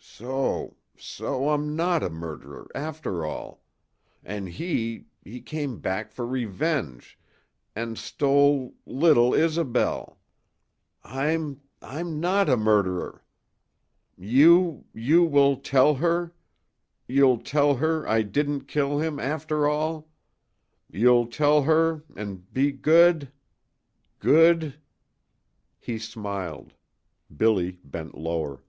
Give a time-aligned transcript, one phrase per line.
[0.00, 3.62] So so I'm not a murderer after all.
[4.24, 7.16] An' he he came back for revenge
[7.76, 10.18] and stole little Isobel.
[11.04, 13.22] I'm I'm not a murderer.
[14.16, 16.34] You you will tell her.
[17.06, 20.08] You'll tell her I didn't kill him after all.
[20.90, 23.30] You'll tell her an' be good
[24.18, 24.74] good"
[25.88, 26.74] He smiled.
[27.36, 28.64] Billy bent lower.